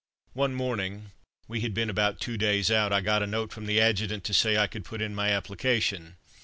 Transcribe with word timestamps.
One 0.33 0.55
morning 0.55 1.11
(we 1.47 1.61
had 1.61 1.75
been 1.75 1.87
about 1.87 2.19
two 2.19 2.35
days 2.35 2.71
out) 2.71 2.91
I 2.91 3.01
got 3.01 3.21
a 3.21 3.27
note 3.27 3.53
from 3.53 3.67
the 3.67 3.79
Adjutant 3.79 4.23
to 4.23 4.33
say 4.33 4.57
I 4.57 4.65
could 4.65 4.83
put 4.83 4.99
in 4.99 5.13
my 5.13 5.29
application. 5.29 6.15